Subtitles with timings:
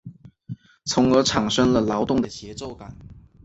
[0.83, 2.97] 从而产生了劳动的节奏感。